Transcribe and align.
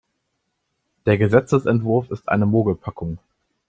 Der 1.05 1.19
Gesetzesentwurf 1.19 2.09
ist 2.09 2.27
eine 2.27 2.47
Mogelpackung. 2.47 3.19